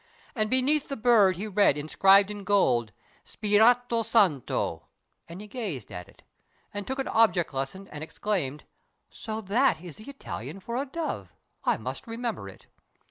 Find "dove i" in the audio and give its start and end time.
10.87-11.77